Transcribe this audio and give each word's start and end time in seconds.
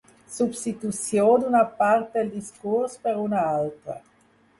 Substitució 0.35 1.25
d'una 1.43 1.61
part 1.81 2.09
del 2.15 2.31
discurs 2.37 2.97
per 3.05 3.13
una 3.27 3.45
altra. 3.59 3.99